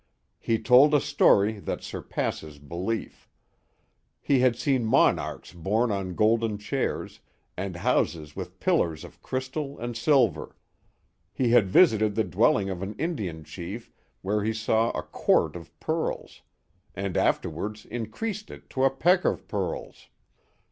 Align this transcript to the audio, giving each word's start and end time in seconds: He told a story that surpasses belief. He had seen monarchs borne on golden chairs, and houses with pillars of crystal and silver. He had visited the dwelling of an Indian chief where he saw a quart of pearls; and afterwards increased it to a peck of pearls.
He 0.39 0.57
told 0.57 0.95
a 0.95 0.99
story 0.99 1.59
that 1.59 1.83
surpasses 1.83 2.57
belief. 2.57 3.29
He 4.19 4.39
had 4.39 4.55
seen 4.55 4.83
monarchs 4.83 5.53
borne 5.53 5.91
on 5.91 6.15
golden 6.15 6.57
chairs, 6.57 7.19
and 7.55 7.75
houses 7.75 8.35
with 8.35 8.59
pillars 8.59 9.03
of 9.03 9.21
crystal 9.21 9.77
and 9.77 9.95
silver. 9.95 10.55
He 11.31 11.51
had 11.51 11.69
visited 11.69 12.15
the 12.15 12.23
dwelling 12.23 12.67
of 12.67 12.81
an 12.81 12.95
Indian 12.95 13.43
chief 13.43 13.91
where 14.23 14.43
he 14.43 14.53
saw 14.53 14.89
a 14.93 15.03
quart 15.03 15.55
of 15.55 15.79
pearls; 15.79 16.41
and 16.95 17.15
afterwards 17.15 17.85
increased 17.85 18.49
it 18.49 18.71
to 18.71 18.83
a 18.83 18.89
peck 18.89 19.23
of 19.23 19.47
pearls. 19.47 20.07